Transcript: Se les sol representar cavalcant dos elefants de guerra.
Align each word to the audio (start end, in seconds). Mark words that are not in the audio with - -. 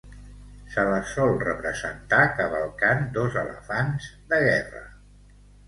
Se 0.75 0.85
les 0.91 1.11
sol 1.17 1.33
representar 1.43 2.23
cavalcant 2.41 3.07
dos 3.21 3.39
elefants 3.45 4.11
de 4.35 4.43
guerra. 4.49 4.85